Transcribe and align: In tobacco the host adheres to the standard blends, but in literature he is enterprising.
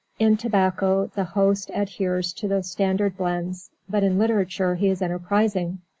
In 0.17 0.35
tobacco 0.35 1.05
the 1.13 1.23
host 1.25 1.69
adheres 1.75 2.33
to 2.33 2.47
the 2.47 2.63
standard 2.63 3.15
blends, 3.17 3.69
but 3.87 4.01
in 4.01 4.17
literature 4.17 4.73
he 4.73 4.87
is 4.87 4.99
enterprising. 4.99 5.77